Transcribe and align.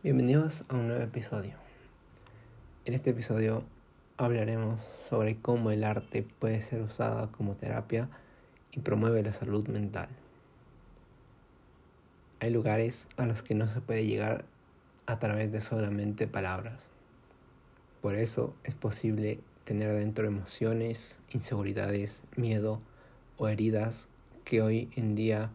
Bienvenidos 0.00 0.62
a 0.68 0.76
un 0.76 0.86
nuevo 0.86 1.02
episodio. 1.02 1.54
En 2.84 2.94
este 2.94 3.10
episodio 3.10 3.64
hablaremos 4.16 4.80
sobre 5.08 5.38
cómo 5.38 5.72
el 5.72 5.82
arte 5.82 6.24
puede 6.38 6.62
ser 6.62 6.82
usada 6.82 7.32
como 7.32 7.56
terapia 7.56 8.08
y 8.70 8.78
promueve 8.78 9.24
la 9.24 9.32
salud 9.32 9.66
mental. 9.66 10.08
Hay 12.38 12.50
lugares 12.50 13.08
a 13.16 13.26
los 13.26 13.42
que 13.42 13.56
no 13.56 13.66
se 13.66 13.80
puede 13.80 14.06
llegar 14.06 14.44
a 15.06 15.18
través 15.18 15.50
de 15.50 15.60
solamente 15.60 16.28
palabras. 16.28 16.90
Por 18.00 18.14
eso 18.14 18.54
es 18.62 18.76
posible 18.76 19.40
tener 19.64 19.92
dentro 19.96 20.28
emociones, 20.28 21.18
inseguridades, 21.32 22.22
miedo 22.36 22.80
o 23.36 23.48
heridas 23.48 24.06
que 24.44 24.62
hoy 24.62 24.90
en 24.94 25.16
día 25.16 25.50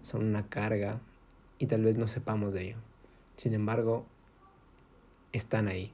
son 0.00 0.24
una 0.24 0.48
carga 0.48 1.00
y 1.58 1.66
tal 1.66 1.82
vez 1.82 1.98
no 1.98 2.06
sepamos 2.06 2.54
de 2.54 2.68
ello. 2.68 2.93
Sin 3.36 3.54
embargo, 3.54 4.04
están 5.32 5.68
ahí. 5.68 5.92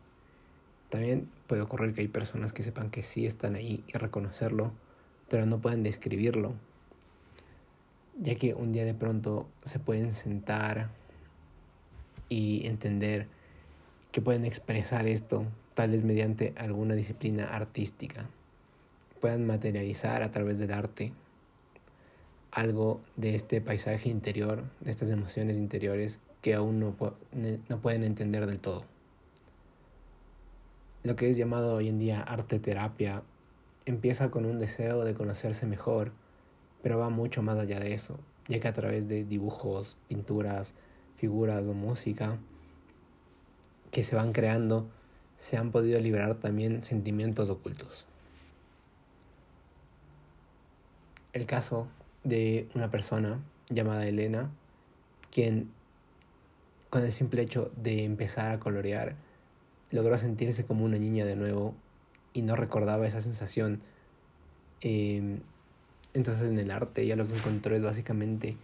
También 0.90 1.28
puede 1.46 1.62
ocurrir 1.62 1.94
que 1.94 2.02
hay 2.02 2.08
personas 2.08 2.52
que 2.52 2.62
sepan 2.62 2.90
que 2.90 3.02
sí 3.02 3.26
están 3.26 3.54
ahí 3.54 3.84
y 3.86 3.92
reconocerlo, 3.92 4.72
pero 5.28 5.46
no 5.46 5.60
pueden 5.60 5.82
describirlo, 5.82 6.54
ya 8.18 8.34
que 8.34 8.54
un 8.54 8.72
día 8.72 8.84
de 8.84 8.94
pronto 8.94 9.48
se 9.64 9.78
pueden 9.78 10.12
sentar 10.12 10.90
y 12.28 12.66
entender 12.66 13.28
que 14.12 14.20
pueden 14.20 14.44
expresar 14.44 15.06
esto, 15.06 15.46
tal 15.74 15.90
vez 15.90 16.04
mediante 16.04 16.52
alguna 16.56 16.94
disciplina 16.94 17.44
artística, 17.44 18.26
puedan 19.20 19.46
materializar 19.46 20.22
a 20.22 20.32
través 20.32 20.58
del 20.58 20.72
arte 20.72 21.12
algo 22.50 23.00
de 23.16 23.36
este 23.36 23.60
paisaje 23.60 24.08
interior, 24.08 24.64
de 24.80 24.90
estas 24.90 25.10
emociones 25.10 25.56
interiores 25.56 26.18
que 26.40 26.54
aún 26.54 26.80
no, 26.80 26.94
no 27.68 27.78
pueden 27.80 28.04
entender 28.04 28.46
del 28.46 28.58
todo. 28.58 28.84
Lo 31.02 31.16
que 31.16 31.30
es 31.30 31.36
llamado 31.36 31.74
hoy 31.74 31.88
en 31.88 31.98
día 31.98 32.20
arte 32.20 32.58
terapia 32.58 33.22
empieza 33.86 34.30
con 34.30 34.44
un 34.44 34.58
deseo 34.58 35.04
de 35.04 35.14
conocerse 35.14 35.66
mejor, 35.66 36.12
pero 36.82 36.98
va 36.98 37.08
mucho 37.08 37.42
más 37.42 37.58
allá 37.58 37.80
de 37.80 37.94
eso, 37.94 38.18
ya 38.48 38.60
que 38.60 38.68
a 38.68 38.74
través 38.74 39.08
de 39.08 39.24
dibujos, 39.24 39.96
pinturas, 40.08 40.74
figuras 41.16 41.66
o 41.66 41.74
música 41.74 42.38
que 43.90 44.02
se 44.02 44.14
van 44.16 44.32
creando, 44.32 44.88
se 45.38 45.56
han 45.56 45.70
podido 45.70 45.98
liberar 46.00 46.34
también 46.36 46.84
sentimientos 46.84 47.48
ocultos. 47.50 48.06
El 51.32 51.46
caso 51.46 51.88
de 52.24 52.68
una 52.74 52.90
persona 52.90 53.40
llamada 53.68 54.06
Elena, 54.06 54.50
quien 55.30 55.70
con 56.90 57.04
el 57.04 57.12
simple 57.12 57.42
hecho 57.42 57.70
de 57.76 58.04
empezar 58.04 58.50
a 58.50 58.58
colorear, 58.58 59.14
logró 59.92 60.18
sentirse 60.18 60.64
como 60.64 60.84
una 60.84 60.98
niña 60.98 61.24
de 61.24 61.36
nuevo 61.36 61.74
y 62.34 62.42
no 62.42 62.56
recordaba 62.56 63.06
esa 63.06 63.20
sensación. 63.20 63.80
Em, 64.80 65.38
entonces 66.14 66.50
en 66.50 66.58
el 66.58 66.70
arte 66.70 67.02
ella 67.02 67.16
lo 67.16 67.26
que 67.26 67.36
encontró 67.36 67.76
es 67.76 67.82
básicamente 67.82 68.56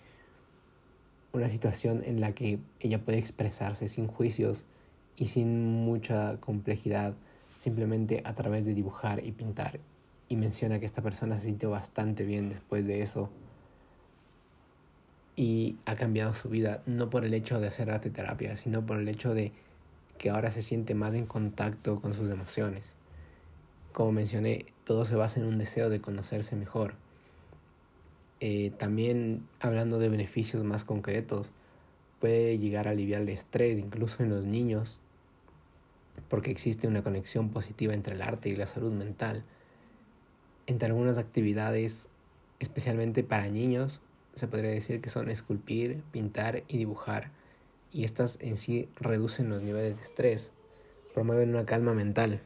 una 1.32 1.48
situación 1.48 2.02
en 2.04 2.20
la 2.20 2.32
que 2.32 2.58
ella 2.80 3.04
puede 3.04 3.18
expresarse 3.18 3.88
sin 3.88 4.08
juicios 4.08 4.64
y 5.16 5.28
sin 5.28 5.84
mucha 5.84 6.38
complejidad, 6.40 7.14
simplemente 7.58 8.22
a 8.24 8.34
través 8.34 8.66
de 8.66 8.74
dibujar 8.74 9.24
y 9.24 9.32
pintar. 9.32 9.78
Y 10.28 10.36
menciona 10.36 10.80
que 10.80 10.86
esta 10.86 11.02
persona 11.02 11.36
se 11.36 11.44
sintió 11.44 11.70
bastante 11.70 12.24
bien 12.24 12.48
después 12.48 12.86
de 12.86 13.02
eso 13.02 13.30
y 15.36 15.76
ha 15.84 15.94
cambiado 15.94 16.32
su 16.34 16.48
vida, 16.48 16.82
no 16.86 17.10
por 17.10 17.24
el 17.24 17.34
hecho 17.34 17.60
de 17.60 17.68
hacer 17.68 17.90
arte 17.90 18.10
terapia, 18.10 18.56
sino 18.56 18.84
por 18.84 18.98
el 18.98 19.08
hecho 19.08 19.34
de 19.34 19.52
que 20.16 20.30
ahora 20.30 20.50
se 20.50 20.62
siente 20.62 20.94
más 20.94 21.14
en 21.14 21.26
contacto 21.26 22.00
con 22.00 22.14
sus 22.14 22.30
emociones. 22.30 22.94
Como 23.92 24.12
mencioné, 24.12 24.64
todo 24.84 25.04
se 25.04 25.14
basa 25.14 25.38
en 25.38 25.46
un 25.46 25.58
deseo 25.58 25.90
de 25.90 26.00
conocerse 26.00 26.56
mejor. 26.56 26.94
Eh, 28.40 28.70
también 28.78 29.46
hablando 29.60 29.98
de 29.98 30.08
beneficios 30.08 30.64
más 30.64 30.84
concretos, 30.84 31.52
puede 32.18 32.58
llegar 32.58 32.88
a 32.88 32.92
aliviar 32.92 33.20
el 33.20 33.28
estrés, 33.28 33.78
incluso 33.78 34.22
en 34.22 34.30
los 34.30 34.46
niños, 34.46 34.98
porque 36.28 36.50
existe 36.50 36.88
una 36.88 37.02
conexión 37.02 37.50
positiva 37.50 37.92
entre 37.92 38.14
el 38.14 38.22
arte 38.22 38.48
y 38.48 38.56
la 38.56 38.66
salud 38.66 38.92
mental. 38.92 39.44
Entre 40.66 40.86
algunas 40.88 41.18
actividades, 41.18 42.08
especialmente 42.58 43.22
para 43.22 43.48
niños, 43.48 44.00
se 44.36 44.46
podría 44.46 44.70
decir 44.70 45.00
que 45.00 45.10
son 45.10 45.30
esculpir, 45.30 46.02
pintar 46.12 46.62
y 46.68 46.76
dibujar, 46.76 47.30
y 47.90 48.04
estas 48.04 48.38
en 48.40 48.58
sí 48.58 48.88
reducen 49.00 49.48
los 49.48 49.62
niveles 49.62 49.96
de 49.96 50.02
estrés, 50.02 50.52
promueven 51.14 51.50
una 51.50 51.64
calma 51.64 51.94
mental. 51.94 52.40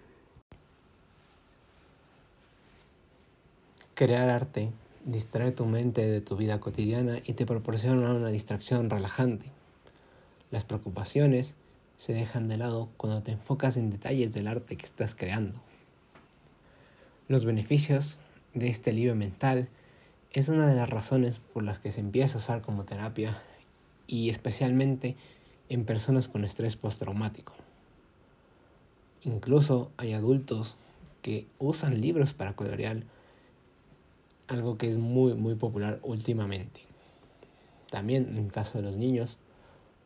Crear 3.95 4.31
arte 4.31 4.71
distrae 5.05 5.51
tu 5.51 5.67
mente 5.67 6.07
de 6.07 6.21
tu 6.21 6.37
vida 6.37 6.61
cotidiana 6.61 7.19
y 7.25 7.33
te 7.33 7.45
proporciona 7.45 8.15
una 8.15 8.29
distracción 8.29 8.89
relajante. 8.89 9.47
Las 10.53 10.65
preocupaciones 10.65 11.57
se 11.97 12.13
dejan 12.13 12.49
de 12.49 12.57
lado 12.57 12.89
cuando 12.97 13.23
te 13.23 13.33
enfocas 13.33 13.77
en 13.77 13.91
detalles 13.91 14.33
del 14.33 14.47
arte 14.47 14.77
que 14.77 14.87
estás 14.87 15.15
creando. 15.15 15.61
Los 17.29 17.45
beneficios 17.45 18.21
de 18.55 18.69
este 18.69 18.91
alivio 18.91 19.15
mental 19.17 19.69
es 20.33 20.49
una 20.49 20.69
de 20.69 20.77
las 20.77 20.89
razones 20.89 21.41
por 21.41 21.65
las 21.65 21.81
que 21.81 21.91
se 21.91 22.01
empieza 22.01 22.35
a 22.35 22.39
usar 22.39 22.63
como 22.63 22.85
terapia 22.85 23.43
y 24.07 24.31
especialmente 24.31 25.17
en 25.69 25.85
personas 25.85 26.29
con 26.29 26.45
estrés 26.45 26.77
postraumático. 26.77 27.53
Incluso 29.23 29.91
hay 29.97 30.13
adultos 30.13 30.77
que 31.21 31.47
usan 31.59 32.01
libros 32.01 32.33
para 32.33 32.55
colorear, 32.55 33.03
algo 34.47 34.79
que 34.79 34.89
es 34.89 34.99
muy 34.99 35.35
muy 35.35 35.57
popular 35.57 35.99
últimamente. 36.03 36.81
También 37.91 38.29
en 38.29 38.39
el 38.39 38.53
caso 38.53 38.79
de 38.79 38.85
los 38.85 38.97
niños, 38.97 39.37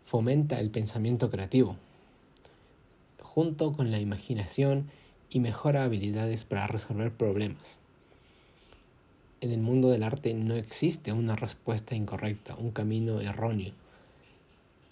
fomenta 0.06 0.59
el 0.59 0.71
pensamiento 0.71 1.31
creativo, 1.31 1.77
junto 3.21 3.75
con 3.75 3.91
la 3.91 3.99
imaginación 3.99 4.91
y 5.29 5.41
mejora 5.41 5.85
habilidades 5.85 6.45
para 6.47 6.67
resolver 6.67 7.12
problemas 7.12 7.79
en 9.44 9.53
el 9.53 9.60
mundo 9.60 9.91
del 9.91 10.05
arte 10.05 10.32
no 10.32 10.55
existe 10.55 11.12
una 11.12 11.37
respuesta 11.37 11.94
incorrecta, 11.94 12.56
un 12.56 12.71
camino 12.71 13.21
erróneo. 13.21 13.75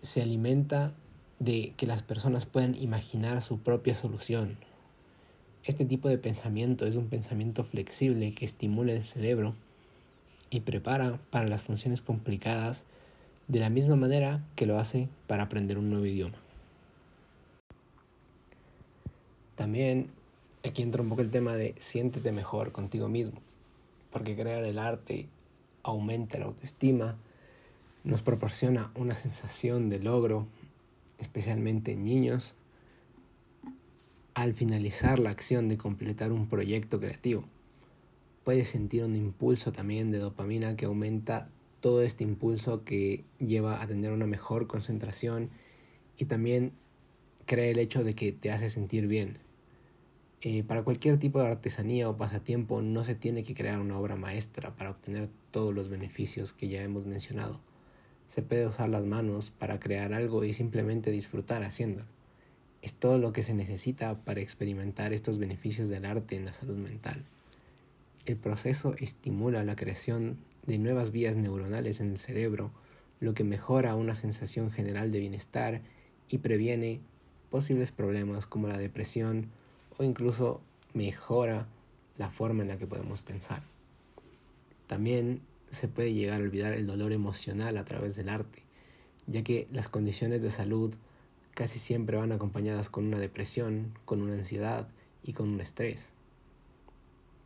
Se 0.03 0.21
alimenta 0.21 0.93
de 1.39 1.73
que 1.79 1.87
las 1.87 2.03
personas 2.03 2.45
puedan 2.45 2.75
imaginar 2.75 3.41
su 3.41 3.61
propia 3.61 3.97
solución. 3.97 4.59
Este 5.65 5.87
tipo 5.87 6.11
de 6.11 6.19
pensamiento 6.19 6.87
es 6.87 6.97
un 6.97 7.09
pensamiento 7.09 7.65
flexible 7.65 8.35
que 8.35 8.45
estimula 8.45 8.93
el 8.93 9.05
cerebro 9.05 9.55
y 10.51 10.61
prepara 10.61 11.19
para 11.31 11.49
las 11.49 11.63
funciones 11.63 12.03
complicadas 12.03 12.85
de 13.49 13.61
la 13.61 13.71
misma 13.71 13.97
manera 13.97 14.45
que 14.55 14.67
lo 14.67 14.79
hace 14.79 15.09
para 15.29 15.45
aprender 15.45 15.79
un 15.79 15.89
nuevo 15.89 16.05
idioma. 16.05 16.37
También 19.55 20.11
aquí 20.63 20.83
entra 20.83 21.01
un 21.01 21.09
poco 21.09 21.23
el 21.23 21.31
tema 21.31 21.55
de 21.55 21.75
siéntete 21.79 22.33
mejor 22.33 22.73
contigo 22.73 23.09
mismo 23.09 23.41
porque 24.13 24.37
crear 24.37 24.63
el 24.63 24.79
arte 24.79 25.29
aumenta 25.83 26.39
la 26.39 26.45
autoestima, 26.45 27.17
nos 28.05 28.23
proporciona 28.23 28.93
una 28.95 29.15
sensación 29.15 29.91
de 29.91 29.99
logro, 29.99 30.47
especialmente 31.19 31.93
en 31.93 32.05
niños, 32.05 32.57
al 34.35 34.55
finalizar 34.55 35.19
la 35.19 35.31
acción 35.31 35.69
de 35.69 35.79
completar 35.79 36.33
un 36.33 36.49
proyecto 36.49 37.01
creativo. 37.01 37.45
Puedes 38.45 38.69
sentir 38.69 39.05
un 39.05 39.17
impulso 39.17 39.73
también 39.73 40.11
de 40.11 40.19
dopamina 40.19 40.77
que 40.77 40.87
aumenta 40.87 41.49
todo 41.81 42.03
este 42.03 42.25
impulso 42.25 42.85
que 42.85 43.25
lleva 43.39 43.83
a 43.83 43.87
tener 43.87 44.13
una 44.13 44.27
mejor 44.27 44.67
concentración 44.67 45.51
y 46.17 46.27
también 46.27 46.73
crea 47.47 47.71
el 47.71 47.79
hecho 47.79 48.05
de 48.05 48.15
que 48.15 48.33
te 48.33 48.51
hace 48.51 48.71
sentir 48.71 49.07
bien. 49.07 49.39
Eh, 50.45 50.65
para 50.65 50.83
cualquier 50.83 51.21
tipo 51.21 51.39
de 51.39 51.47
artesanía 51.47 52.09
o 52.09 52.17
pasatiempo 52.17 52.83
no 52.83 53.05
se 53.05 53.15
tiene 53.15 53.45
que 53.45 53.55
crear 53.55 53.79
una 53.79 53.97
obra 53.97 54.17
maestra 54.17 54.75
para 54.75 54.91
obtener 54.91 55.29
todos 55.53 55.73
los 55.73 55.89
beneficios 55.89 56.53
que 56.53 56.67
ya 56.67 56.83
hemos 56.83 57.07
mencionado. 57.07 57.61
Se 58.27 58.43
puede 58.43 58.67
usar 58.67 58.89
las 58.89 59.05
manos 59.05 59.53
para 59.53 59.79
crear 59.79 60.13
algo 60.13 60.43
y 60.43 60.53
simplemente 60.53 61.13
disfrutar 61.13 61.63
haciéndolo. 61.63 62.07
Es 62.83 62.95
todo 62.95 63.19
lo 63.19 63.33
que 63.33 63.45
se 63.45 63.55
necesita 63.55 64.17
para 64.25 64.41
experimentar 64.41 65.13
estos 65.13 65.39
beneficios 65.39 65.89
del 65.89 66.05
arte 66.05 66.35
en 66.35 66.45
la 66.45 66.53
salud 66.53 66.77
mental. 66.77 67.25
El 68.27 68.37
proceso 68.37 68.97
estimula 68.99 69.63
la 69.63 69.77
creación 69.77 70.39
de 70.67 70.79
nuevas 70.79 71.13
vías 71.13 71.37
neuronales 71.37 72.01
en 72.01 72.09
el 72.09 72.19
cerebro, 72.19 72.73
lo 73.21 73.35
que 73.35 73.45
mejora 73.45 73.95
una 73.95 74.17
sensación 74.17 74.73
general 74.73 75.13
de 75.13 75.21
bienestar 75.21 75.83
y 76.29 76.39
previene 76.39 77.01
posibles 77.49 77.93
problemas 77.93 78.49
como 78.49 78.67
la 78.67 78.79
depresión, 78.79 79.51
o 80.03 80.05
incluso 80.05 80.61
mejora 80.95 81.67
la 82.17 82.29
forma 82.29 82.63
en 82.63 82.69
la 82.69 82.77
que 82.77 82.89
podemos 82.89 83.23
pensar. 83.23 83.63
También 84.89 85.41
se 85.71 85.89
puede 85.89 86.13
llegar 86.13 86.41
a 86.41 86.45
olvidar 86.45 86.73
el 86.73 86.87
dolor 86.87 87.13
emocional 87.13 87.79
a 87.79 87.85
través 87.85 88.17
del 88.17 88.29
arte, 88.29 88.65
ya 89.27 89.43
que 89.43 89.69
las 89.71 89.89
condiciones 89.89 90.43
de 90.43 90.51
salud 90.51 90.93
casi 91.55 91.79
siempre 91.79 92.17
van 92.17 92.33
acompañadas 92.33 92.91
con 92.91 93.07
una 93.07 93.19
depresión, 93.19 93.97
con 94.05 94.21
una 94.21 94.35
ansiedad 94.35 94.89
y 95.23 95.35
con 95.35 95.49
un 95.49 95.61
estrés. 95.61 96.13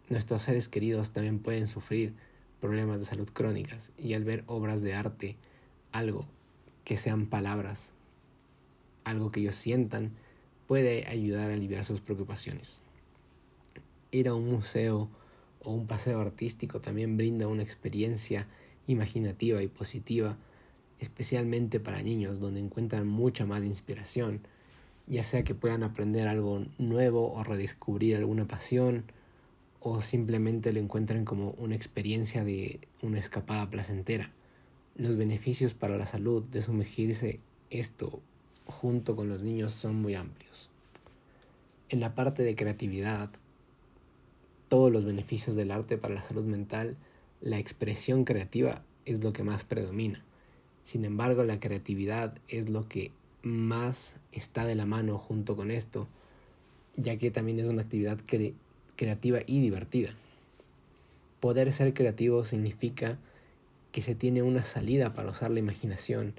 Nuestros 0.09 0.43
seres 0.43 0.69
queridos 0.69 1.11
también 1.11 1.41
pueden 1.41 1.69
sufrir 1.69 2.15
problemas 2.61 2.99
de 2.99 3.05
salud 3.05 3.29
crónicas 3.33 3.93
y 3.99 4.15
al 4.15 4.25
ver 4.25 4.45
obras 4.47 4.81
de 4.81 4.95
arte, 4.95 5.37
algo 5.93 6.25
que 6.85 6.97
sean 6.97 7.27
palabras, 7.27 7.93
algo 9.05 9.31
que 9.31 9.41
ellos 9.41 9.57
sientan, 9.57 10.13
puede 10.67 11.07
ayudar 11.07 11.51
a 11.51 11.55
aliviar 11.55 11.85
sus 11.85 12.01
preocupaciones. 12.01 12.81
Ir 14.11 14.29
a 14.29 14.35
un 14.35 14.49
museo 14.51 15.09
o 15.63 15.73
un 15.73 15.87
paseo 15.87 16.21
artístico 16.21 16.81
también 16.81 17.17
brinda 17.17 17.49
una 17.49 17.63
experiencia 17.63 18.47
imaginativa 18.87 19.63
y 19.63 19.69
positiva, 19.69 20.37
especialmente 21.01 21.81
para 21.81 22.03
niños, 22.03 22.41
donde 22.41 22.61
encuentran 22.61 23.07
mucha 23.07 23.47
más 23.47 23.65
inspiración, 23.65 24.41
ya 25.07 25.23
sea 25.23 25.45
que 25.45 25.55
puedan 25.55 25.83
aprender 25.83 26.29
algo 26.29 26.65
nuevo 26.79 27.33
o 27.33 27.45
redescubrir 27.45 28.17
alguna 28.17 28.47
pasión, 28.47 29.05
o 29.81 30.03
simplemente 30.03 30.73
lo 30.73 30.81
encuentren 30.81 31.25
como 31.25 31.51
una 31.59 31.77
experiencia 31.77 32.43
de 32.43 32.81
una 33.03 33.21
escapada 33.21 33.71
placentera. 33.71 34.33
Los 34.97 35.17
beneficios 35.17 35.75
para 35.75 35.97
la 35.97 36.07
salud 36.07 36.43
de 36.43 36.63
sumergirse 36.63 37.41
esto 37.71 38.21
junto 38.67 39.17
con 39.17 39.29
los 39.29 39.43
niños 39.43 39.73
son 39.73 39.97
muy 39.97 40.15
amplios. 40.15 40.69
En 41.89 42.01
la 42.01 42.15
parte 42.15 42.43
de 42.43 42.57
creatividad, 42.57 43.31
todos 44.69 44.93
los 44.93 45.05
beneficios 45.05 45.57
del 45.57 45.71
arte 45.71 45.99
para 45.99 46.15
la 46.15 46.23
salud 46.23 46.45
mental, 46.45 46.97
la 47.41 47.59
expresión 47.59 48.25
creativa 48.25 48.83
es 49.05 49.23
lo 49.23 49.33
que 49.33 49.45
más 49.45 49.65
predomina. 49.65 50.23
Sin 50.83 51.05
embargo, 51.05 51.45
la 51.45 51.61
creatividad 51.61 52.37
es 52.49 52.69
lo 52.69 52.89
que 52.89 53.13
más 53.43 54.17
está 54.33 54.67
de 54.67 54.75
la 54.75 54.87
mano 54.87 55.19
junto 55.19 55.57
con 55.57 55.71
esto, 55.71 56.09
ya 56.97 57.17
que 57.17 57.31
también 57.31 57.61
es 57.61 57.67
una 57.67 57.83
actividad 57.83 58.19
creativa 58.97 59.41
y 59.47 59.61
divertida. 59.61 60.11
Poder 61.41 61.73
ser 61.73 61.95
creativo 61.95 62.45
significa 62.45 63.19
que 63.93 64.03
se 64.03 64.15
tiene 64.15 64.43
una 64.43 64.65
salida 64.65 65.15
para 65.15 65.31
usar 65.31 65.51
la 65.51 65.61
imaginación 65.61 66.35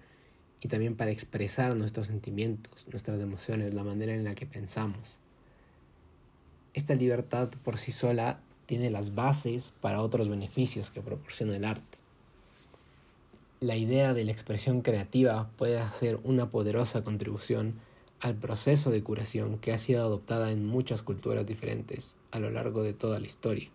y 0.62 0.68
también 0.68 0.96
para 0.96 1.12
expresar 1.12 1.76
nuestros 1.76 2.08
sentimientos, 2.08 2.88
nuestras 2.90 3.20
emociones, 3.20 3.74
la 3.74 3.84
manera 3.84 4.14
en 4.14 4.24
la 4.24 4.36
que 4.36 4.46
pensamos. 4.46 5.20
Esta 6.74 6.96
libertad 6.96 7.50
por 7.64 7.78
sí 7.78 7.92
sola 7.92 8.40
tiene 8.66 8.90
las 8.90 9.16
bases 9.16 9.74
para 9.82 10.02
otros 10.02 10.30
beneficios 10.30 10.92
que 10.92 11.02
proporciona 11.02 11.56
el 11.56 11.66
arte. 11.66 11.98
La 13.60 13.76
idea 13.76 14.14
de 14.14 14.26
la 14.26 14.32
expresión 14.32 14.82
creativa 14.82 15.50
puede 15.58 15.80
hacer 15.80 16.20
una 16.24 16.52
poderosa 16.52 17.04
contribución 17.04 17.76
al 18.20 18.36
proceso 18.36 18.92
de 18.92 19.04
curación 19.04 19.58
que 19.58 19.74
ha 19.74 19.78
sido 19.78 20.02
adoptada 20.02 20.52
en 20.52 20.66
muchas 20.66 21.02
culturas 21.02 21.46
diferentes 21.46 22.16
a 22.32 22.40
lo 22.40 22.50
largo 22.50 22.84
de 22.84 22.94
toda 22.94 23.20
la 23.20 23.26
historia. 23.26 23.70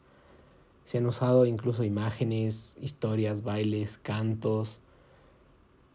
Se 0.84 0.98
han 0.98 1.06
usado 1.06 1.46
incluso 1.46 1.84
imágenes, 1.84 2.76
historias, 2.80 3.42
bailes, 3.42 3.98
cantos, 3.98 4.80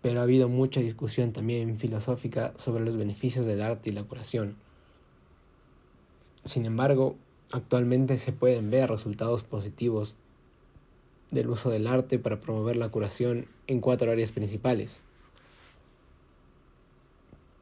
pero 0.07 0.21
ha 0.21 0.24
habido 0.24 0.48
mucha 0.48 0.80
discusión 0.80 1.33
también 1.33 1.77
filosófica 1.77 2.54
sobre 2.56 2.86
los 2.86 2.95
beneficios 2.95 3.45
del 3.45 3.62
arte 3.62 3.89
y 3.89 3.92
la 3.92 4.06
curación. 4.06 4.56
Sin 6.45 6.65
embargo, 6.65 7.18
actualmente 7.51 8.15
se 8.15 8.31
pueden 8.31 8.69
ver 8.69 8.89
resultados 8.89 9.44
positivos 9.44 10.15
del 11.30 11.50
uso 11.50 11.71
del 11.71 11.88
arte 11.88 12.19
para 12.19 12.39
promover 12.39 12.77
la 12.77 12.88
curación 12.88 13.48
en 13.68 13.81
cuatro 13.81 14.09
áreas 14.09 14.31
principales. 14.31 15.04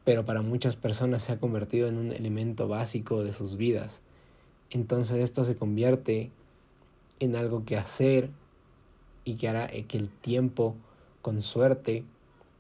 Pero 0.04 0.24
para 0.24 0.44
muchas 0.44 0.76
personas 0.76 1.24
se 1.24 1.32
ha 1.32 1.40
convertido 1.40 1.88
en 1.88 1.98
un 1.98 2.12
elemento 2.12 2.68
básico 2.68 3.24
de 3.24 3.34
sus 3.34 3.58
vidas. 3.58 4.04
Entonces 4.70 5.18
esto 5.18 5.46
se 5.46 5.56
convierte 5.56 6.30
en 7.20 7.36
algo 7.36 7.66
que 7.66 7.76
hacer 7.76 8.30
y 9.24 9.34
que 9.34 9.48
hará 9.48 9.66
que 9.66 9.98
el 9.98 10.10
tiempo, 10.10 10.76
con 11.24 11.42
suerte, 11.42 12.06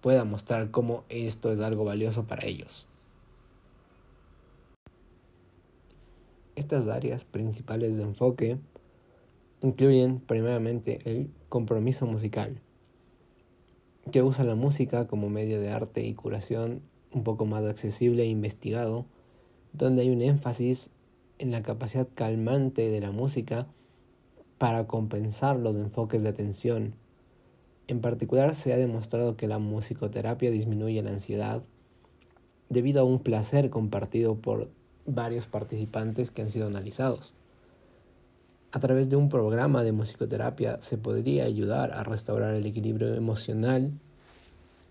pueda 0.05 0.23
mostrar 0.23 0.69
cómo 0.69 1.03
esto 1.09 1.51
es 1.51 1.59
algo 1.59 1.83
valioso 1.83 2.25
para 2.25 2.45
ellos. 2.45 2.85
Estas 6.55 6.87
áreas 6.87 7.25
principales 7.25 7.97
de 7.97 8.03
enfoque 8.03 8.59
incluyen 9.63 10.19
primeramente 10.19 10.99
el 11.05 11.31
compromiso 11.49 12.05
musical, 12.05 12.61
que 14.11 14.21
usa 14.21 14.43
la 14.43 14.53
música 14.53 15.07
como 15.07 15.27
medio 15.31 15.59
de 15.59 15.71
arte 15.71 16.05
y 16.05 16.13
curación 16.13 16.83
un 17.11 17.23
poco 17.23 17.47
más 17.47 17.65
accesible 17.65 18.21
e 18.21 18.27
investigado, 18.27 19.07
donde 19.73 20.03
hay 20.03 20.11
un 20.11 20.21
énfasis 20.21 20.91
en 21.39 21.49
la 21.49 21.63
capacidad 21.63 22.07
calmante 22.13 22.91
de 22.91 23.01
la 23.01 23.09
música 23.09 23.65
para 24.59 24.85
compensar 24.85 25.57
los 25.57 25.75
enfoques 25.75 26.21
de 26.21 26.29
atención 26.29 26.93
en 27.87 28.01
particular, 28.01 28.55
se 28.55 28.73
ha 28.73 28.77
demostrado 28.77 29.37
que 29.37 29.47
la 29.47 29.59
musicoterapia 29.59 30.51
disminuye 30.51 31.01
la 31.03 31.11
ansiedad 31.11 31.63
debido 32.69 33.01
a 33.01 33.03
un 33.03 33.19
placer 33.19 33.69
compartido 33.69 34.35
por 34.35 34.69
varios 35.05 35.47
participantes 35.47 36.31
que 36.31 36.41
han 36.41 36.49
sido 36.49 36.67
analizados. 36.67 37.33
A 38.71 38.79
través 38.79 39.09
de 39.09 39.15
un 39.15 39.29
programa 39.29 39.83
de 39.83 39.91
musicoterapia 39.91 40.81
se 40.81 40.97
podría 40.97 41.45
ayudar 41.45 41.91
a 41.93 42.03
restaurar 42.03 42.55
el 42.55 42.65
equilibrio 42.65 43.13
emocional 43.13 43.93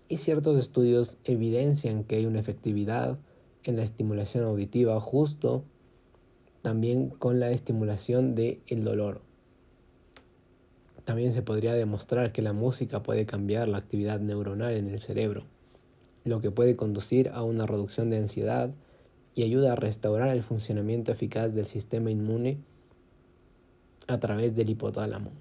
y 0.07 0.17
ciertos 0.17 0.57
estudios 0.57 1.17
evidencian 1.23 2.03
que 2.03 2.15
hay 2.15 2.25
una 2.25 2.39
efectividad 2.39 3.17
en 3.63 3.75
la 3.75 3.83
estimulación 3.83 4.45
auditiva 4.45 4.99
justo 4.99 5.63
también 6.61 7.09
con 7.09 7.39
la 7.39 7.51
estimulación 7.51 8.33
del 8.33 8.59
el 8.67 8.83
dolor. 8.83 9.21
También 11.05 11.33
se 11.33 11.43
podría 11.43 11.73
demostrar 11.73 12.31
que 12.31 12.41
la 12.41 12.51
música 12.51 13.03
puede 13.03 13.27
cambiar 13.27 13.67
la 13.69 13.77
actividad 13.77 14.19
neuronal 14.19 14.73
en 14.73 14.89
el 14.89 14.99
cerebro, 14.99 15.43
lo 16.23 16.41
que 16.41 16.49
puede 16.49 16.75
conducir 16.75 17.29
a 17.29 17.43
una 17.43 17.67
reducción 17.67 18.09
de 18.09 18.17
ansiedad 18.17 18.71
y 19.35 19.43
ayuda 19.43 19.73
a 19.73 19.75
restaurar 19.75 20.29
el 20.29 20.41
funcionamiento 20.41 21.11
eficaz 21.11 21.53
del 21.53 21.65
sistema 21.65 22.09
inmune 22.09 22.57
a 24.07 24.19
través 24.19 24.55
del 24.55 24.71
hipotálamo. 24.71 25.31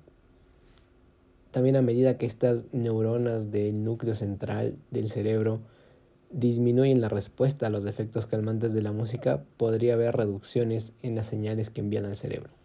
También 1.50 1.76
a 1.76 1.82
medida 1.82 2.19
que 2.19 2.26
estas 2.26 2.64
neuronas 2.72 3.50
del 3.50 3.84
núcleo 3.84 4.14
central 4.14 4.76
del 4.90 5.08
cerebro 5.08 5.61
disminuyen 6.31 7.00
la 7.00 7.08
respuesta 7.08 7.68
a 7.68 7.71
los 7.71 7.87
efectos 7.87 8.26
calmantes 8.26 8.75
de 8.75 8.83
la 8.83 8.92
música, 8.92 9.44
podría 9.56 9.94
haber 9.94 10.16
reducciones 10.16 10.92
en 11.02 11.14
las 11.14 11.28
señales 11.28 11.71
que 11.71 11.80
envían 11.80 12.04
al 12.04 12.16
cerebro. 12.16 12.63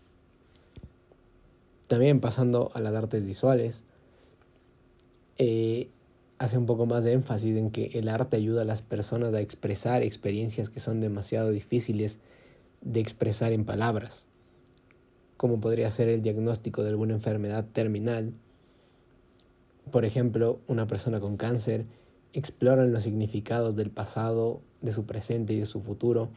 También 1.90 2.20
pasando 2.20 2.70
a 2.76 2.82
las 2.82 2.94
artes 2.94 3.26
visuales, 3.26 3.84
eh, 5.40 5.90
hace 6.38 6.56
un 6.56 6.68
poco 6.68 6.86
más 6.86 7.04
de 7.04 7.14
énfasis 7.14 7.58
en 7.58 7.72
que 7.72 7.88
el 7.98 8.10
arte 8.10 8.38
ayuda 8.38 8.62
a 8.62 8.66
las 8.66 8.84
personas 8.84 9.34
a 9.34 9.42
expresar 9.42 10.04
experiencias 10.04 10.70
que 10.70 10.80
son 10.80 11.02
demasiado 11.02 11.50
difíciles 11.50 12.20
de 12.82 13.00
expresar 13.00 13.54
en 13.54 13.66
palabras, 13.66 14.28
como 15.36 15.60
podría 15.60 15.90
ser 15.90 16.10
el 16.10 16.22
diagnóstico 16.22 16.84
de 16.84 16.90
alguna 16.90 17.16
enfermedad 17.16 17.66
terminal. 17.74 18.34
Por 19.90 20.06
ejemplo, 20.06 20.60
una 20.68 20.86
persona 20.86 21.20
con 21.20 21.38
cáncer 21.38 21.88
explora 22.34 22.86
los 22.86 23.02
significados 23.02 23.76
del 23.76 23.90
pasado, 23.90 24.62
de 24.82 24.92
su 24.92 25.08
presente 25.08 25.54
y 25.54 25.60
de 25.62 25.66
su 25.66 25.82
futuro 25.82 26.30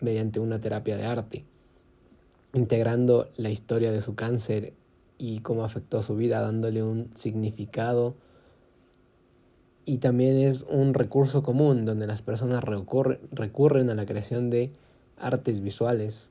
mediante 0.00 0.40
una 0.40 0.62
terapia 0.62 0.96
de 0.96 1.04
arte 1.04 1.44
integrando 2.52 3.30
la 3.36 3.50
historia 3.50 3.92
de 3.92 4.02
su 4.02 4.14
cáncer 4.14 4.72
y 5.18 5.40
cómo 5.40 5.64
afectó 5.64 6.00
su 6.02 6.16
vida, 6.16 6.40
dándole 6.40 6.82
un 6.82 7.10
significado. 7.14 8.14
Y 9.84 9.98
también 9.98 10.36
es 10.36 10.64
un 10.68 10.94
recurso 10.94 11.42
común 11.42 11.84
donde 11.84 12.06
las 12.06 12.22
personas 12.22 12.62
recurren 12.62 13.90
a 13.90 13.94
la 13.94 14.06
creación 14.06 14.50
de 14.50 14.72
artes 15.16 15.60
visuales 15.60 16.30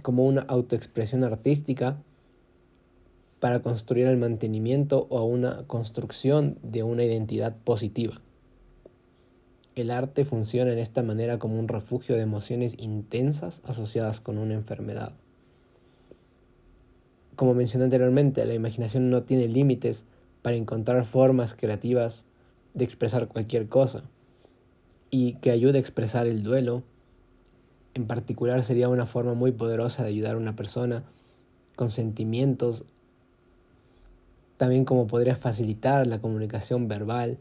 como 0.00 0.24
una 0.24 0.42
autoexpresión 0.42 1.24
artística 1.24 1.98
para 3.40 3.60
construir 3.60 4.06
el 4.06 4.16
mantenimiento 4.16 5.06
o 5.10 5.24
una 5.24 5.64
construcción 5.66 6.58
de 6.62 6.84
una 6.84 7.04
identidad 7.04 7.56
positiva. 7.64 8.20
El 9.74 9.90
arte 9.90 10.24
funciona 10.24 10.72
en 10.72 10.78
esta 10.78 11.02
manera 11.02 11.38
como 11.38 11.58
un 11.58 11.66
refugio 11.66 12.14
de 12.14 12.22
emociones 12.22 12.74
intensas 12.78 13.62
asociadas 13.64 14.20
con 14.20 14.38
una 14.38 14.54
enfermedad. 14.54 15.14
Como 17.42 17.54
mencioné 17.54 17.86
anteriormente, 17.86 18.46
la 18.46 18.54
imaginación 18.54 19.10
no 19.10 19.24
tiene 19.24 19.48
límites 19.48 20.04
para 20.42 20.54
encontrar 20.54 21.04
formas 21.04 21.56
creativas 21.56 22.24
de 22.72 22.84
expresar 22.84 23.26
cualquier 23.26 23.66
cosa 23.66 24.04
y 25.10 25.32
que 25.40 25.50
ayude 25.50 25.78
a 25.78 25.80
expresar 25.80 26.28
el 26.28 26.44
duelo. 26.44 26.84
En 27.94 28.06
particular 28.06 28.62
sería 28.62 28.88
una 28.88 29.06
forma 29.06 29.34
muy 29.34 29.50
poderosa 29.50 30.04
de 30.04 30.10
ayudar 30.10 30.36
a 30.36 30.38
una 30.38 30.54
persona 30.54 31.02
con 31.74 31.90
sentimientos, 31.90 32.84
también 34.56 34.84
como 34.84 35.08
podría 35.08 35.34
facilitar 35.34 36.06
la 36.06 36.20
comunicación 36.20 36.86
verbal 36.86 37.38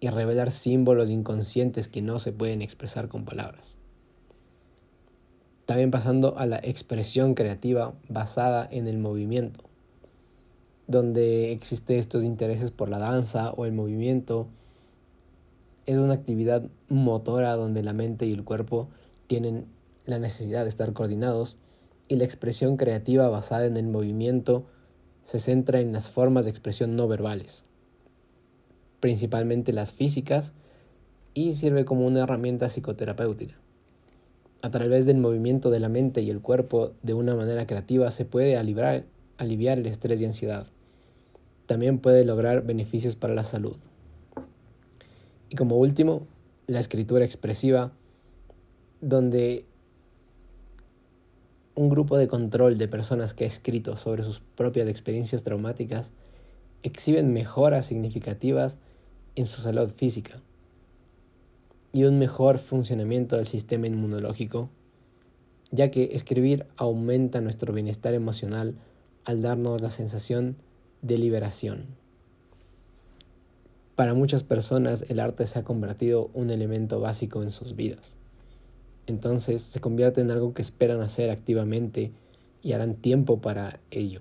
y 0.00 0.08
revelar 0.08 0.50
símbolos 0.50 1.10
inconscientes 1.10 1.88
que 1.88 2.00
no 2.00 2.18
se 2.18 2.32
pueden 2.32 2.62
expresar 2.62 3.08
con 3.08 3.26
palabras. 3.26 3.79
También 5.70 5.92
pasando 5.92 6.36
a 6.36 6.46
la 6.46 6.56
expresión 6.56 7.34
creativa 7.34 7.94
basada 8.08 8.66
en 8.72 8.88
el 8.88 8.98
movimiento, 8.98 9.60
donde 10.88 11.52
existe 11.52 11.96
estos 11.96 12.24
intereses 12.24 12.72
por 12.72 12.88
la 12.88 12.98
danza 12.98 13.52
o 13.52 13.66
el 13.66 13.72
movimiento. 13.72 14.48
Es 15.86 15.96
una 15.96 16.14
actividad 16.14 16.68
motora 16.88 17.54
donde 17.54 17.84
la 17.84 17.92
mente 17.92 18.26
y 18.26 18.32
el 18.32 18.42
cuerpo 18.42 18.88
tienen 19.28 19.66
la 20.06 20.18
necesidad 20.18 20.64
de 20.64 20.70
estar 20.70 20.92
coordinados 20.92 21.56
y 22.08 22.16
la 22.16 22.24
expresión 22.24 22.76
creativa 22.76 23.28
basada 23.28 23.64
en 23.66 23.76
el 23.76 23.86
movimiento 23.86 24.64
se 25.22 25.38
centra 25.38 25.78
en 25.78 25.92
las 25.92 26.10
formas 26.10 26.46
de 26.46 26.50
expresión 26.50 26.96
no 26.96 27.06
verbales, 27.06 27.62
principalmente 28.98 29.72
las 29.72 29.92
físicas, 29.92 30.52
y 31.32 31.52
sirve 31.52 31.84
como 31.84 32.08
una 32.08 32.24
herramienta 32.24 32.68
psicoterapéutica. 32.68 33.60
A 34.62 34.70
través 34.70 35.06
del 35.06 35.16
movimiento 35.16 35.70
de 35.70 35.80
la 35.80 35.88
mente 35.88 36.20
y 36.20 36.28
el 36.28 36.40
cuerpo 36.40 36.92
de 37.02 37.14
una 37.14 37.34
manera 37.34 37.66
creativa 37.66 38.10
se 38.10 38.26
puede 38.26 38.56
aliviar, 38.56 39.04
el 39.38 39.86
estrés 39.86 40.20
y 40.20 40.26
ansiedad. 40.26 40.66
También 41.66 41.98
puede 41.98 42.24
lograr 42.24 42.62
beneficios 42.64 43.16
para 43.16 43.34
la 43.34 43.44
salud. 43.44 43.76
Y 45.48 45.56
como 45.56 45.76
último, 45.76 46.26
la 46.66 46.78
escritura 46.78 47.24
expresiva, 47.24 47.92
donde 49.00 49.64
un 51.74 51.88
grupo 51.88 52.18
de 52.18 52.28
control 52.28 52.76
de 52.76 52.88
personas 52.88 53.32
que 53.32 53.44
ha 53.44 53.46
escrito 53.46 53.96
sobre 53.96 54.22
sus 54.22 54.40
propias 54.40 54.88
experiencias 54.88 55.42
traumáticas 55.42 56.12
exhiben 56.82 57.32
mejoras 57.32 57.86
significativas 57.86 58.76
en 59.36 59.46
su 59.46 59.62
salud 59.62 59.90
física 59.96 60.42
y 61.92 62.04
un 62.04 62.18
mejor 62.18 62.58
funcionamiento 62.58 63.36
del 63.36 63.46
sistema 63.46 63.86
inmunológico, 63.86 64.70
ya 65.70 65.90
que 65.90 66.10
escribir 66.12 66.66
aumenta 66.76 67.40
nuestro 67.40 67.72
bienestar 67.72 68.14
emocional 68.14 68.74
al 69.24 69.42
darnos 69.42 69.80
la 69.80 69.90
sensación 69.90 70.56
de 71.02 71.18
liberación. 71.18 71.86
Para 73.96 74.14
muchas 74.14 74.44
personas 74.44 75.04
el 75.08 75.20
arte 75.20 75.46
se 75.46 75.58
ha 75.58 75.64
convertido 75.64 76.30
un 76.32 76.50
elemento 76.50 77.00
básico 77.00 77.42
en 77.42 77.50
sus 77.50 77.76
vidas 77.76 78.16
entonces 79.10 79.62
se 79.62 79.80
convierte 79.80 80.20
en 80.20 80.30
algo 80.30 80.54
que 80.54 80.62
esperan 80.62 81.00
hacer 81.00 81.30
activamente 81.30 82.12
y 82.62 82.72
harán 82.72 82.94
tiempo 82.94 83.40
para 83.40 83.80
ello. 83.90 84.20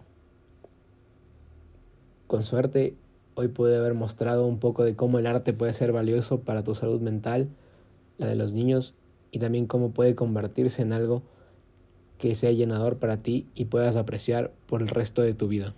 Con 2.27 2.43
suerte, 2.43 2.95
hoy 3.35 3.47
pude 3.47 3.77
haber 3.77 3.93
mostrado 3.93 4.45
un 4.45 4.59
poco 4.59 4.83
de 4.83 4.95
cómo 4.95 5.19
el 5.19 5.27
arte 5.27 5.53
puede 5.53 5.73
ser 5.73 5.91
valioso 5.91 6.41
para 6.41 6.63
tu 6.63 6.75
salud 6.75 7.01
mental, 7.01 7.49
la 8.19 8.27
de 8.27 8.35
los 8.35 8.53
niños, 8.53 8.93
y 9.31 9.39
también 9.39 9.65
cómo 9.65 9.91
puede 9.91 10.13
convertirse 10.13 10.83
en 10.83 10.93
algo 10.93 11.23
que 12.19 12.35
sea 12.35 12.51
llenador 12.51 12.99
para 12.99 13.17
ti 13.17 13.47
y 13.55 13.65
puedas 13.65 13.95
apreciar 13.95 14.53
por 14.67 14.81
el 14.83 14.89
resto 14.89 15.23
de 15.23 15.33
tu 15.33 15.47
vida. 15.47 15.73